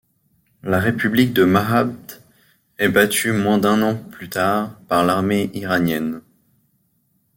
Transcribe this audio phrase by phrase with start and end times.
[0.63, 2.23] La République de Mahabd
[2.79, 6.21] est battue moins d'un an plus tard par l’armée iranienne.